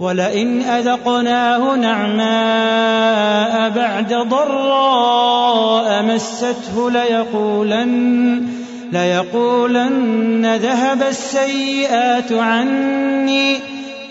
ولئن 0.00 0.62
أذقناه 0.62 1.76
نعماء 1.76 3.70
بعد 3.70 4.14
ضراء 4.28 6.02
مسته 6.02 6.90
ليقولن 6.90 8.46
ليقولن 8.92 10.46
ذهب 10.56 11.02
السيئات 11.02 12.32
عني 12.32 13.56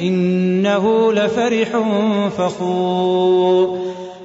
إنه 0.01 1.13
لفرح 1.13 1.67
فخور 2.37 3.79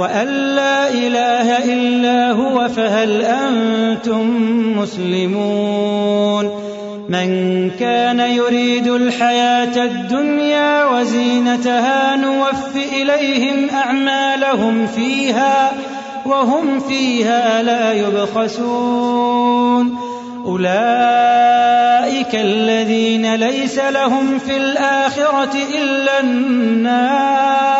وأن 0.00 0.28
لا 0.28 0.88
إله 0.88 1.72
إلا 1.74 2.30
هو 2.32 2.68
فهل 2.68 3.22
أنتم 3.22 4.26
مسلمون 4.78 6.60
من 7.08 7.70
كان 7.70 8.20
يريد 8.20 8.86
الحياة 8.88 9.84
الدنيا 9.84 10.84
وزينتها 10.84 12.16
نوف 12.16 12.76
إليهم 12.92 13.70
أعمالهم 13.74 14.86
فيها 14.86 15.72
وهم 16.26 16.80
فيها 16.80 17.62
لا 17.62 17.92
يبخسون 17.92 19.96
أولئك 20.46 22.34
الذين 22.34 23.34
ليس 23.34 23.78
لهم 23.78 24.38
في 24.38 24.56
الآخرة 24.56 25.52
إلا 25.82 26.20
النار 26.20 27.79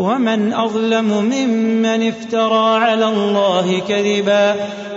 ومن 0.00 0.52
اظلم 0.52 1.04
ممن 1.32 2.08
افترى 2.08 2.84
على 2.84 3.04
الله 3.08 3.82
كذبا 3.88 4.54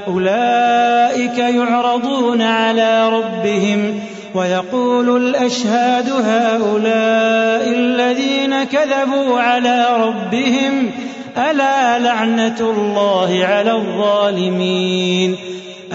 اولئك 0.07 1.37
يعرضون 1.37 2.41
على 2.41 3.09
ربهم 3.09 3.99
ويقول 4.35 5.17
الاشهاد 5.17 6.09
هؤلاء 6.11 7.69
الذين 7.79 8.63
كذبوا 8.63 9.39
على 9.39 9.85
ربهم 9.99 10.91
الا 11.37 11.99
لعنه 11.99 12.59
الله 12.61 13.45
على 13.45 13.71
الظالمين 13.71 15.35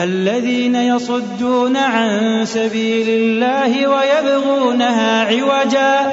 الذين 0.03 0.75
يصدون 0.77 1.77
عن 1.77 2.41
سبيل 2.45 3.09
الله 3.09 3.87
ويبغونها 3.89 5.23
عوجا 5.25 6.13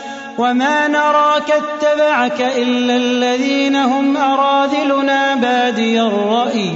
وما 0.41 0.87
نراك 0.87 1.51
اتبعك 1.51 2.41
إلا 2.57 2.95
الذين 2.95 3.75
هم 3.75 4.17
أراذلنا 4.17 5.35
بادي 5.35 6.01
الرأي 6.01 6.71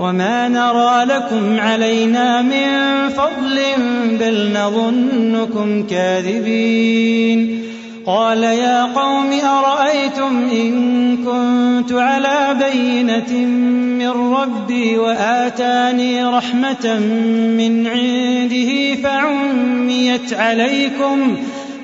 وما 0.00 0.48
نرى 0.48 1.16
لكم 1.16 1.60
علينا 1.60 2.42
من 2.42 2.68
فضل 3.08 3.60
بل 4.10 4.58
نظنكم 4.60 5.86
كاذبين 5.86 7.64
قال 8.06 8.42
يا 8.42 8.84
قوم 8.84 9.30
أرأيتم 9.42 10.48
إن 10.52 10.74
كنت 11.16 11.92
على 11.92 12.56
بينة 12.70 13.46
من 14.04 14.10
ربي 14.34 14.98
وآتاني 14.98 16.24
رحمة 16.24 16.98
من 17.58 17.86
عنده 17.86 18.94
فعميت 19.02 20.32
عليكم 20.32 21.36
ۖ 21.36 21.38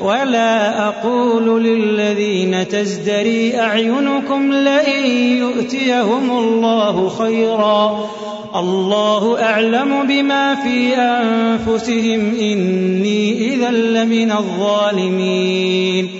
ولا 0.00 0.86
أقول 0.88 1.64
للذين 1.64 2.68
تزدري 2.68 3.60
أعينكم 3.60 4.52
لئن 4.52 5.06
يؤتيهم 5.38 6.30
الله 6.30 7.08
خيرا 7.08 8.10
الله 8.56 9.42
أعلم 9.42 10.02
بما 10.06 10.54
في 10.54 10.94
أنفسهم 10.96 12.34
إني 12.40 13.54
إذا 13.54 13.70
لمن 13.70 14.32
الظالمين 14.32 16.10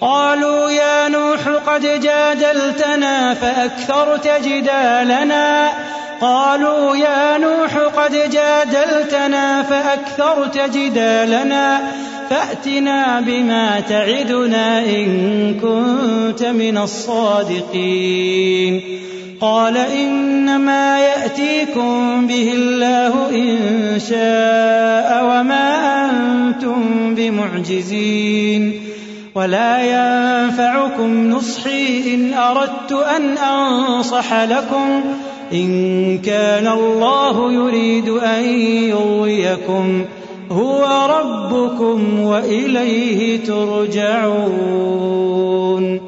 قالوا 0.00 0.70
يا 0.70 1.08
نوح 1.08 1.48
قد 1.66 1.82
جادلتنا 1.82 3.34
فأكثرت 3.34 4.40
جدالنا 4.48 5.68
قالوا 6.20 6.96
يا 6.96 7.38
نوح 7.38 7.76
قد 7.96 8.12
جادلتنا 8.12 9.62
فأكثرت 9.62 10.76
جدالنا 10.76 11.80
فأتنا 12.30 13.20
بما 13.20 13.80
تعدنا 13.80 14.78
إن 14.86 15.08
كنت 15.54 16.42
من 16.44 16.78
الصادقين 16.78 18.80
قال 19.40 19.76
إنما 19.76 21.00
يأتيكم 21.00 22.26
به 22.26 22.52
الله 22.54 23.30
إن 23.30 23.58
شاء 24.08 25.24
وما 25.24 26.06
أنتم 26.10 27.14
بمعجزين 27.14 28.72
ولا 29.34 29.80
ينفعكم 29.82 31.30
نصحي 31.30 32.14
إن 32.14 32.34
أردت 32.34 32.92
أن 33.16 33.38
أنصح 33.38 34.34
لكم 34.42 35.04
إن 35.52 36.18
كان 36.18 36.66
الله 36.68 37.52
يريد 37.52 38.08
أن 38.08 38.44
يغويكم 38.84 40.04
ۖ 40.16 40.19
هو 40.52 40.84
ربكم 41.10 42.20
واليه 42.20 43.36
ترجعون 43.44 46.00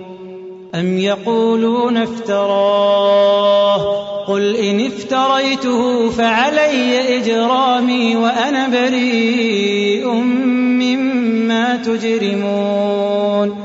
ام 0.74 0.98
يقولون 0.98 1.96
افتراه 1.96 4.02
قل 4.26 4.56
ان 4.56 4.86
افتريته 4.86 6.10
فعلي 6.10 7.16
اجرامي 7.18 8.16
وانا 8.16 8.68
بريء 8.68 10.10
مما 10.82 11.76
تجرمون 11.76 13.56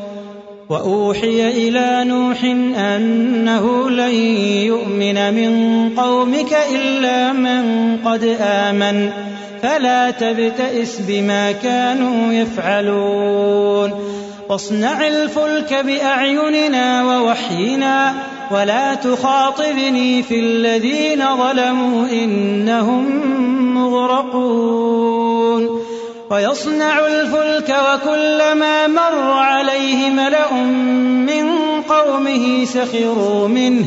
واوحي 0.70 1.48
الى 1.68 2.04
نوح 2.08 2.44
انه 2.80 3.90
لن 3.90 4.16
يؤمن 4.66 5.34
من 5.34 5.50
قومك 5.98 6.58
الا 6.76 7.34
من 7.34 7.98
قد 8.06 8.38
امن 8.42 9.10
فلا 9.64 10.10
تبتئس 10.12 10.98
بما 11.08 11.52
كانوا 11.52 12.34
يفعلون 12.34 13.94
واصنع 14.50 15.08
الفلك 15.08 15.74
باعيننا 15.74 17.04
ووحينا 17.06 18.14
ولا 18.52 18.94
تخاطبني 18.94 20.24
في 20.24 20.40
الذين 20.40 21.20
ظلموا 21.38 22.06
انهم 22.08 23.06
مغرقون 23.84 25.84
ويصنع 26.32 27.00
الفلك 27.08 27.76
وكلما 27.94 28.88
مر 28.88 29.32
عليه 29.32 30.10
ملا 30.10 30.54
من 31.34 31.56
قومه 31.82 32.66
سخروا 32.66 33.48
منه 33.48 33.86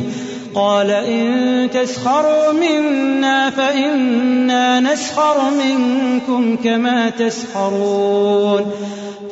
قال 0.55 0.89
إن 0.91 1.67
تسخروا 1.73 2.51
منا 2.51 3.49
فإنا 3.49 4.79
نسخر 4.79 5.49
منكم 5.51 6.57
كما 6.63 7.09
تسخرون 7.09 8.71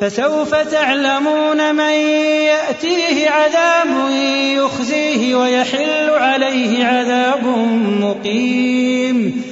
فسوف 0.00 0.54
تعلمون 0.54 1.74
من 1.74 1.92
يأتيه 2.48 3.30
عذاب 3.30 3.96
يخزيه 4.56 5.34
ويحل 5.34 6.10
عليه 6.10 6.84
عذاب 6.84 7.46
مقيم 8.00 9.42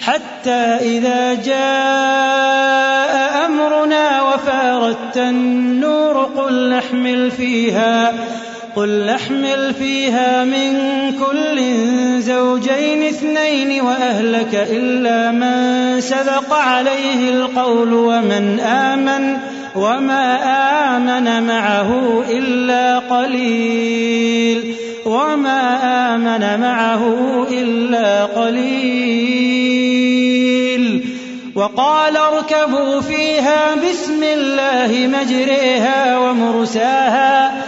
حتى 0.00 0.64
إذا 0.80 1.34
جاء 1.34 3.46
أمرنا 3.46 4.22
وفارت 4.22 5.16
النور 5.16 6.22
قل 6.22 6.74
نحمل 6.76 7.30
فيها 7.30 8.12
قل 8.76 9.08
احمل 9.08 9.74
فيها 9.74 10.44
من 10.44 10.70
كل 11.12 11.60
زوجين 12.22 13.02
اثنين 13.06 13.80
وأهلك 13.82 14.54
إلا 14.70 15.30
من 15.32 16.00
سبق 16.00 16.52
عليه 16.52 17.30
القول 17.30 17.94
ومن 17.94 18.60
آمن 18.60 19.36
وما 19.76 20.38
آمن 20.96 21.46
معه 21.46 22.22
إلا 22.30 22.98
قليل 22.98 24.74
وما 25.06 25.78
آمن 26.14 26.60
معه 26.60 27.16
إلا 27.50 28.24
قليل 28.24 31.08
وقال 31.54 32.16
اركبوا 32.16 33.00
فيها 33.00 33.74
بسم 33.74 34.22
الله 34.22 35.10
مجريها 35.18 36.18
ومرساها 36.18 37.67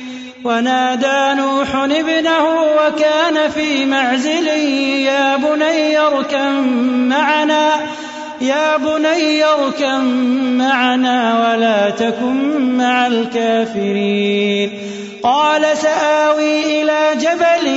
ونادى 0.45 1.41
نوح 1.41 1.75
ابنه 1.75 2.45
وكان 2.77 3.49
في 3.49 3.85
معزل 3.85 4.47
يا 5.05 5.35
بني 5.37 5.97
اركم 5.99 6.67
معنا 7.09 7.69
يا 8.41 8.77
بني 8.77 9.43
اركم 9.45 10.03
معنا 10.57 11.47
ولا 11.49 11.89
تكن 11.89 12.77
مع 12.77 13.07
الكافرين 13.07 14.71
قال 15.23 15.77
سآوي 15.77 16.81
إلى 16.81 17.09
جبل 17.19 17.67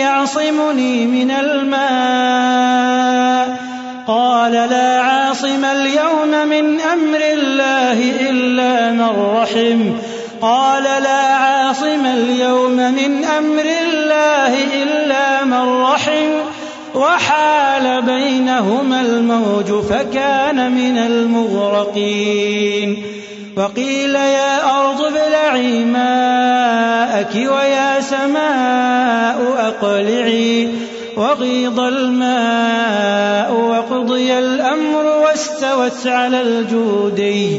يعصمني 0.00 1.06
من 1.06 1.30
الماء 1.30 3.60
قال 4.06 4.52
لا 4.52 5.00
عاصم 5.02 5.64
اليوم 5.64 6.48
من 6.48 6.80
أمر 6.80 7.20
الله 7.32 8.02
إلا 8.30 8.90
من 8.92 9.30
رحمه 9.34 9.92
قال 10.40 10.82
لا 10.82 11.20
عاصم 11.44 12.06
اليوم 12.06 12.76
من 12.76 13.24
أمر 13.24 13.64
الله 13.90 14.54
إلا 14.82 15.44
من 15.44 15.82
رحم 15.82 16.28
وحال 16.94 18.02
بينهما 18.02 19.00
الموج 19.00 19.66
فكان 19.84 20.72
من 20.72 20.98
المغرقين 20.98 23.02
وقيل 23.56 24.14
يا 24.14 24.80
أرض 24.80 25.02
ابلعي 25.04 25.84
ماءك 25.84 27.34
ويا 27.34 28.00
سماء 28.00 29.54
أقلعي 29.68 30.68
وغيض 31.16 31.80
الماء 31.80 33.52
وقضي 33.52 34.38
الأمر 34.38 35.04
واستوت 35.24 36.06
على 36.06 36.40
الجودي 36.42 37.58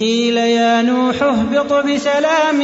قيل 0.00 0.36
يا 0.36 0.82
نوح 0.82 1.22
اهبط 1.22 1.72
بسلام 1.72 2.58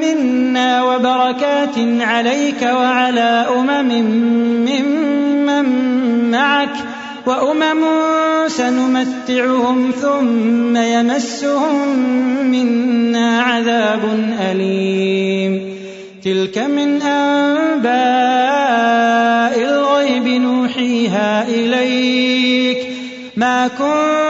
منا 0.00 0.82
وبركات 0.84 1.76
عليك 2.00 2.62
وعلى 2.62 3.46
أمم 3.58 3.88
ممن 4.68 4.84
من 5.46 6.30
معك 6.30 6.68
وأمم 7.26 7.82
سنمتعهم 8.46 9.90
ثم 10.00 10.76
يمسهم 10.76 11.96
منا 12.50 13.42
عذاب 13.42 14.34
أليم 14.52 15.70
تلك 16.24 16.58
من 16.58 17.02
أنباء 17.02 17.94
الغيب 19.68 20.28
نوحيها 20.28 21.48
إليك 21.48 22.78
ما 23.36 23.68
كنت 23.68 24.29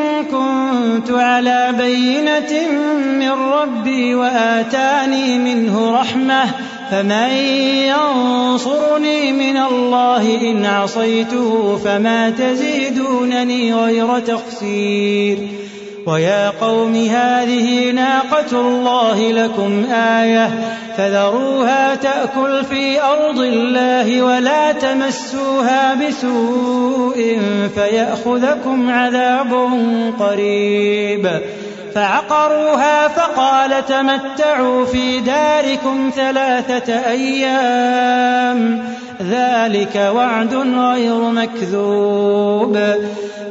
كنت 0.31 1.11
على 1.11 1.73
بينة 1.77 2.71
من 3.19 3.31
ربي 3.31 4.15
وآتاني 4.15 5.39
منه 5.39 5.91
رحمة 5.99 6.45
فمن 6.91 7.29
ينصرني 7.91 9.33
من 9.33 9.57
الله 9.57 10.41
إن 10.49 10.65
عصيته 10.65 11.75
فما 11.77 12.29
تزيدونني 12.29 13.73
غير 13.73 14.19
تقصير 14.19 15.37
ويا 16.07 16.49
قوم 16.49 16.95
هذه 16.95 17.91
ناقة 17.91 18.51
الله 18.51 19.31
لكم 19.31 19.83
آية 19.91 20.49
فذروها 20.97 21.95
تأكل 21.95 22.63
في 22.69 23.01
أرض 23.03 23.39
الله 23.39 24.21
ولا 24.21 24.71
تمسوها 24.71 25.93
بسوء 25.93 27.39
فيأخذكم 27.75 28.89
عذاب 28.89 29.69
قريب 30.19 31.31
فعقروها 31.95 33.07
فقال 33.07 33.85
تمتعوا 33.85 34.85
في 34.85 35.19
داركم 35.19 36.11
ثلاثة 36.15 36.93
أيام 36.93 38.85
ذلك 39.21 40.11
وعد 40.15 40.55
غير 40.55 41.15
مكذوب 41.21 42.77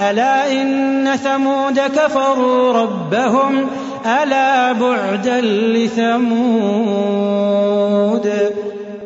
ألا 0.00 0.52
إن 0.52 1.16
ثمود 1.24 1.80
كفروا 1.80 2.72
ربهم 2.72 3.68
ألا 4.22 4.72
بعدا 4.72 5.40
لثمود 5.40 8.32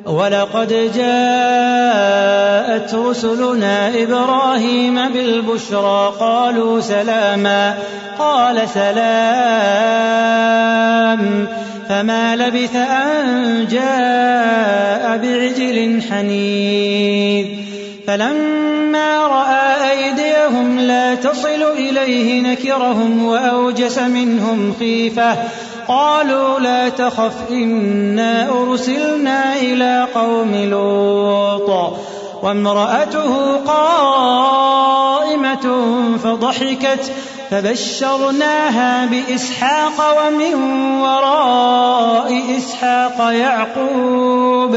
ولقد 0.07 0.91
جاءت 0.97 2.95
رسلنا 2.95 4.03
إبراهيم 4.03 5.09
بالبشرى 5.09 6.13
قالوا 6.21 6.81
سلاما 6.81 7.75
قال 8.19 8.69
سلام 8.69 11.47
فما 11.89 12.37
لبث 12.37 12.77
أن 12.77 13.67
جاء 13.71 15.17
بعجل 15.23 16.03
حنيذ 16.11 17.47
فلما 18.07 19.27
رأى 19.27 19.62
أنهم 20.53 20.79
لا 20.81 21.15
تصل 21.15 21.63
إليه 21.79 22.41
نكرهم 22.43 23.25
وأوجس 23.25 23.99
منهم 23.99 24.75
خيفة 24.79 25.37
قالوا 25.89 26.59
لا 26.61 26.89
تخف 26.89 27.33
إنا 27.51 28.49
أرسلنا 28.49 29.57
إلى 29.57 30.09
قوم 30.15 30.55
لوط 30.71 31.93
وامرأته 32.43 33.57
قائمة 33.57 35.67
فضحكت 36.25 37.13
فبشرناها 37.51 39.07
بإسحاق 39.07 40.15
ومن 40.19 40.55
وراء 41.01 42.43
إسحاق 42.59 43.19
يعقوب 43.35 44.77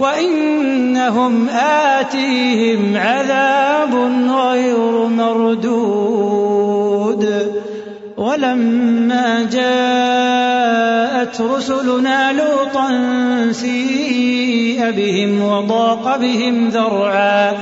وإنهم 0.00 1.48
آتيهم 1.96 2.96
عذاب 2.96 3.94
غير 4.30 4.90
مردود 5.04 7.50
ولما 8.16 9.48
جاءت 9.52 11.40
رسلنا 11.40 12.32
لوطا 12.32 12.88
سيء 13.52 14.90
بهم 14.90 15.42
وضاق 15.42 16.16
بهم 16.16 16.68
ذرعا 16.68 17.52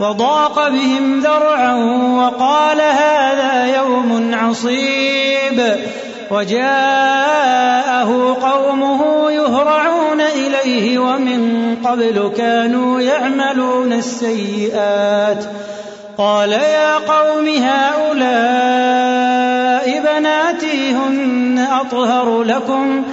وضاق 0.00 0.68
بهم 0.68 1.20
ذرعا 1.20 1.74
وقال 2.18 2.80
هذا 2.80 3.76
يوم 3.76 4.30
عصيب 4.34 5.76
وجاءه 6.30 8.36
قومه 8.42 9.30
يهرعون 9.30 10.20
إليه 10.20 10.98
ومن 10.98 11.57
قبل 11.88 12.32
كانوا 12.36 13.00
يعملون 13.00 13.92
السيئات 13.92 15.44
قال 16.18 16.52
يا 16.52 16.96
قوم 16.98 17.48
هؤلاء 17.48 20.00
بناتي 20.00 20.90
هن 20.92 21.58
أطهر 21.80 22.42
لكم 22.42 23.04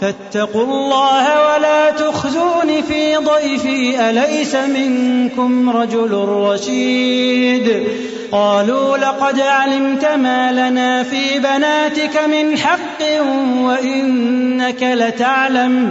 فاتقوا 0.00 0.64
الله 0.64 1.24
ولا 1.24 1.90
تخزون 1.90 2.82
في 2.88 3.16
ضيفي 3.16 4.10
أليس 4.10 4.54
منكم 4.54 5.70
رجل 5.70 6.14
رشيد 6.28 7.84
قالوا 8.32 8.96
لقد 8.96 9.40
علمت 9.40 10.04
ما 10.04 10.52
لنا 10.52 11.02
في 11.02 11.38
بناتك 11.38 12.20
من 12.28 12.58
حق 12.58 13.04
وإنك 13.60 14.82
لتعلم 14.82 15.90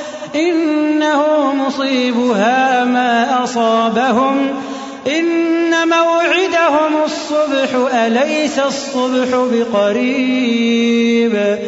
إنه 0.35 1.53
مصيبها 1.53 2.83
ما 2.83 3.43
أصابهم 3.43 4.49
إن 5.07 5.89
موعدهم 5.89 7.03
الصبح 7.05 7.95
أليس 7.95 8.59
الصبح 8.59 9.27
بقريب 9.53 11.59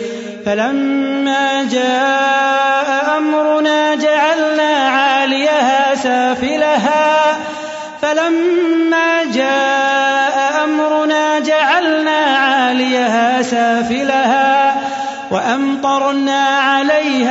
فلما 0.45 1.63
جاء 1.71 3.17
أمرنا 3.17 3.95
جعلنا 3.95 4.89
عاليها 4.89 5.95
سافلها 5.95 7.37
فلما 8.01 9.23
جاء 9.33 10.63
أمرنا 10.63 11.39
جعلنا 11.39 12.11
عاليها 12.37 13.41
سافلها 13.41 14.73
وأمطرنا 15.31 16.52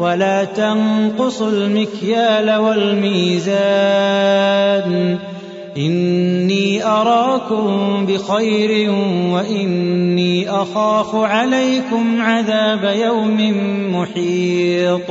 ولا 0.00 0.44
تنقصوا 0.44 1.50
المكيال 1.50 2.56
والميزان 2.58 5.18
إني 5.76 6.84
أراكم 6.86 7.90
بخير 8.06 8.90
وإني 9.30 10.50
أخاف 10.50 11.14
عليكم 11.14 12.20
عذاب 12.22 12.94
يوم 13.04 13.54
محيط 13.96 15.10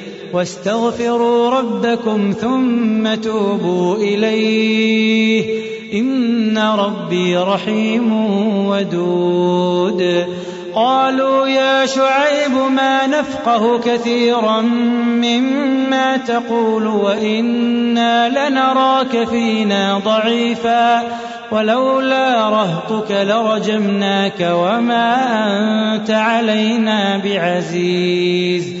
واستغفروا 0.33 1.49
ربكم 1.49 2.33
ثم 2.41 3.13
توبوا 3.13 3.95
إليه 3.95 5.61
إن 5.93 6.57
ربي 6.57 7.37
رحيم 7.37 8.13
ودود 8.67 10.27
قالوا 10.75 11.47
يا 11.47 11.85
شعيب 11.85 12.51
ما 12.75 13.07
نفقه 13.07 13.79
كثيرا 13.79 14.61
مما 15.05 16.17
تقول 16.17 16.87
وإنا 16.87 18.29
لنراك 18.49 19.27
فينا 19.29 20.01
ضعيفا 20.05 21.01
ولولا 21.51 22.49
رهطك 22.49 23.11
لرجمناك 23.11 24.49
وما 24.53 25.17
أنت 25.95 26.09
علينا 26.11 27.17
بعزيز 27.17 28.80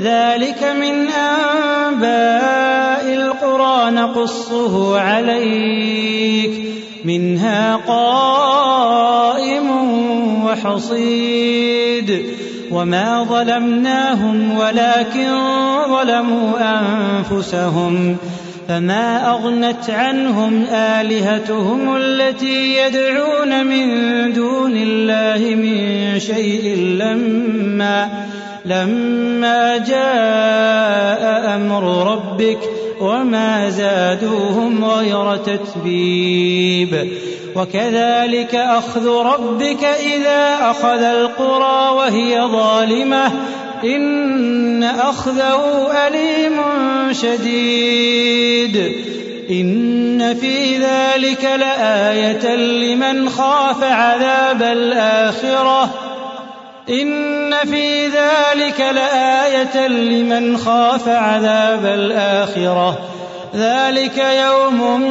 ذلك 0.00 0.62
من 0.80 1.06
أنباء 1.10 3.14
القرى 3.14 3.90
نقصه 3.90 4.98
عليك 5.00 6.64
منها 7.04 7.76
قائم 7.76 9.70
وحصيد 10.44 12.22
وما 12.70 13.22
ظلمناهم 13.24 14.58
ولكن 14.58 15.30
ظلموا 15.88 16.50
أنفسهم 16.60 18.16
فما 18.68 19.30
أغنت 19.30 19.90
عنهم 19.90 20.64
آلهتهم 20.72 21.96
التي 21.96 22.76
يدعون 22.76 23.66
من 23.66 23.86
دون 24.32 24.72
الله 24.76 25.54
من 25.54 25.76
شيء 26.20 26.76
لما 26.78 28.22
لما 28.66 29.76
جاء 29.76 31.54
امر 31.56 32.12
ربك 32.12 32.58
وما 33.00 33.68
زادوهم 33.70 34.84
غير 34.84 35.36
تتبيب 35.36 37.12
وكذلك 37.56 38.54
اخذ 38.54 39.08
ربك 39.08 39.84
اذا 39.84 40.58
اخذ 40.70 41.02
القرى 41.02 41.92
وهي 41.96 42.42
ظالمه 42.42 43.32
ان 43.84 44.82
اخذه 44.84 45.88
اليم 46.06 46.56
شديد 47.12 48.76
ان 49.50 50.34
في 50.40 50.76
ذلك 50.78 51.44
لايه 51.44 52.54
لمن 52.56 53.28
خاف 53.30 53.82
عذاب 53.84 54.62
الاخره 54.62 55.94
إن 56.90 57.54
في 57.64 58.06
ذلك 58.06 58.80
لآية 58.80 59.86
لمن 59.86 60.56
خاف 60.56 61.08
عذاب 61.08 61.86
الآخرة 61.86 62.98
ذلك 63.54 64.18
يوم 64.18 65.02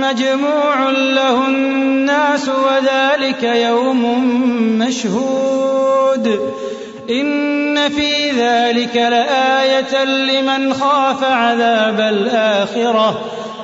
مجموع 0.00 0.90
له 0.90 1.46
الناس 1.46 2.48
وذلك 2.48 3.42
يوم 3.42 4.02
مشهود 4.78 6.40
إن 7.10 7.88
في 7.88 8.30
ذلك 8.30 8.96
لآية 8.96 10.04
لمن 10.04 10.74
خاف 10.74 11.24
عذاب 11.24 12.00
الآخرة 12.00 13.20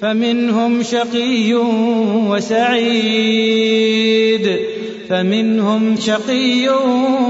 فمنهم 0.00 0.82
شقي 0.82 1.54
وسعيد 2.28 4.56
فمنهم 5.08 5.96
شقي 6.00 6.68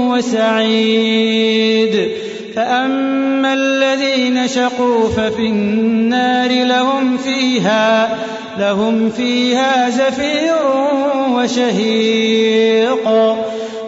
وسعيد 0.09 2.09
فأما 2.55 3.53
الذين 3.53 4.47
شقوا 4.47 5.09
ففي 5.09 5.45
النار 5.45 6.49
لهم 6.65 7.17
فيها 7.17 8.17
لهم 8.59 9.09
فيها 9.09 9.89
زفير 9.89 10.53
وشهيق 11.33 13.07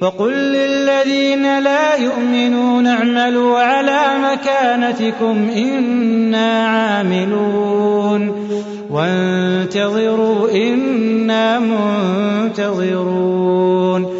وقل 0.00 0.32
للذين 0.32 1.58
لا 1.62 1.96
يؤمنون 1.96 2.86
اعملوا 2.86 3.58
على 3.58 4.00
مكانتكم 4.32 5.50
إنا 5.56 6.66
عاملون 6.68 8.48
وانتظروا 8.90 10.50
إنا 10.54 11.58
منتظرون 11.58 14.19